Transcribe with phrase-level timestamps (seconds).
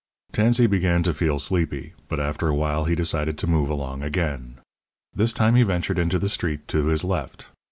[0.31, 4.57] Tansey began to feel sleepy, but after a while he decided to move along again.
[5.15, 7.45] This time he ventured into the street to his left.